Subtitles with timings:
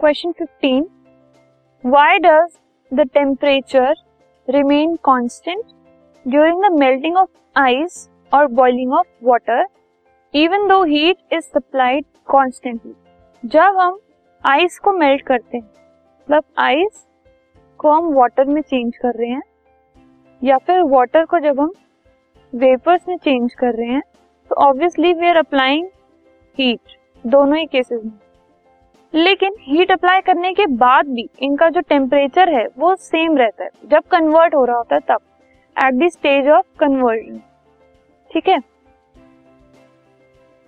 [0.00, 0.84] Question 15
[1.84, 2.52] why does
[2.92, 3.94] the temperature
[4.48, 5.64] remain constant
[6.26, 9.64] during the melting of ice और boiling of water
[10.34, 12.92] even though heat is supplied constantly
[13.44, 13.98] जब हम
[14.44, 17.06] ice को melt करते हैं मतलब ice
[17.80, 19.42] को हम वाटर में चेंज कर रहे हैं,
[20.42, 21.72] या फिर वाटर को जब हम
[22.52, 24.02] वेपर्स में चेंज कर रहे हैं
[24.50, 25.86] तो obviously we are applying
[26.58, 28.18] heat दोनों ही केसेस में।
[29.14, 33.70] लेकिन हीट अप्लाई करने के बाद भी इनका जो टेम्परेचर है, वो सेम रहता है।
[33.84, 35.20] जब कन्वर्ट हो रहा होता है तब।
[35.76, 37.40] At the stage of conversion
[38.30, 38.58] ठीक है?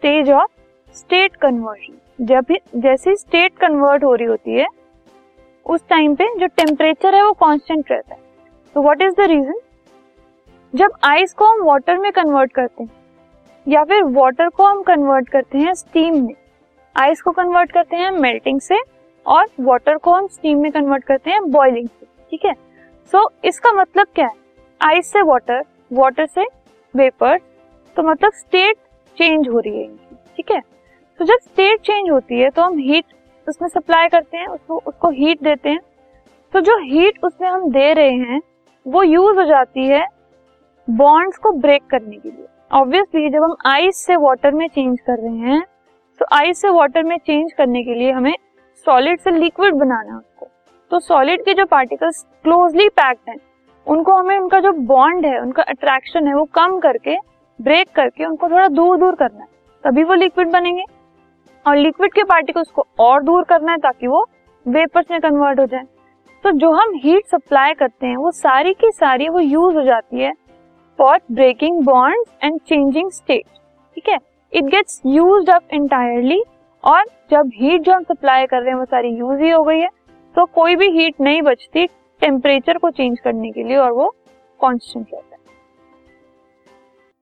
[0.03, 0.51] स्टेज ऑफ़
[0.95, 2.47] स्टेट कन्वर्जन जब
[2.77, 4.67] जैसे स्टेट कन्वर्ट हो रही होती है,
[5.67, 8.21] उस टाइम पे जो टेम्परेचर है, वो कांस्टेंट रहता है।
[8.77, 9.61] तो व्हाट इज़ द रीजन
[10.75, 12.91] जब आइस को हम वाटर में कन्वर्ट करते हैं,
[13.67, 16.35] या फिर वाटर को हम कन्वर्ट करते हैं स्टीम में
[16.97, 18.79] आइस को कन्वर्ट करते हैं मेल्टिंग से
[19.27, 22.53] और वाटर को हम स्टीम में कन्वर्ट करते हैं बॉइलिंग से ठीक है?
[23.13, 24.35] सो so, इसका मतलब क्या है?
[24.81, 26.45] आइस से वाटर वाटर से
[26.95, 27.39] वेपर
[27.97, 28.77] तो मतलब स्टेट
[29.17, 30.61] चेंज हो रही है इनकी ठीक है?
[31.21, 35.11] तो जब स्टेट चेंज होती है तो हम हीट उसमें सप्लाई करते हैं उसको उसको
[35.11, 35.81] हीट देते हैं।
[36.55, 38.41] तो जो हीट उसमें हम दे रहे हैं
[38.87, 40.07] वो यूज़ हो जाती है
[40.89, 45.19] बॉन्ड्स को ब्रेक करने के लिए। ऑब्वियसली जब हम आइस से वाटर में चेंज कर
[45.19, 45.63] रहे हैं
[46.23, 48.35] तो आइस से वाटर में चेंज करने के लिए हमें
[48.85, 50.49] सॉलिड से लिक्विड बनाना है उसको।
[50.91, 53.37] तो सॉलिड के जो पार्टिकल्स क्लोजली पैक्ड हैं,
[53.87, 57.17] उनको हमें उनका जो बॉन्ड है, उनका अट्रैक्शन है, वो कम करके
[57.61, 59.47] ब्रेक करके उनको थोड़ा दूर दूर करना है।
[59.85, 60.85] तभी वो लिक्विड बनेंगे।
[61.67, 64.29] और लिक्विड के पार्टिकल्स को और दूर करना है ताकि वो
[64.69, 65.85] वेपर्स में कन्वर्ट हो जाए।
[66.45, 70.21] तो जो हम हीट सप्लाई करते हैं, वो सारी की सारी वो यूज़ हो जाती
[70.21, 70.33] है
[70.99, 73.45] for breaking bond and changing state
[73.95, 74.32] ठीक है?
[74.53, 76.43] It gets used up entirely
[76.85, 79.79] और जब हीट जो हम सप्लाई कर रहे हैं वो सारी यूज़ ही हो गई
[79.79, 79.89] है
[80.35, 81.87] तो कोई भी हीट नहीं बचती
[82.23, 84.15] टेम्परेचर को चेंज करने के लिए और वो
[84.61, 85.41] कॉन्स्टेंट रहता है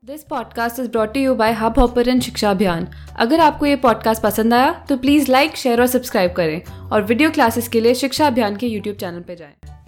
[0.05, 2.87] this podcast is brought you by Hubhopper Shiksha Abhiyan
[3.19, 6.61] अगर आपको ये पॉडकास्ट पसंद आया तो प्लीज़ लाइक शेयर और सब्सक्राइब करें
[6.93, 9.80] और वीडियो क्लासेस के लिए शिक्षा अभियान के यूट्यूब चैनल पर जाएँ।